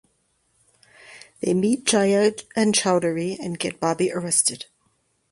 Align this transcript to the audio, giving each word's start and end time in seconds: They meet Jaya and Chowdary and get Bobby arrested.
They 1.41 1.53
meet 1.53 1.85
Jaya 1.85 2.31
and 2.55 2.73
Chowdary 2.73 3.37
and 3.39 3.59
get 3.59 3.79
Bobby 3.79 4.11
arrested. 4.11 4.65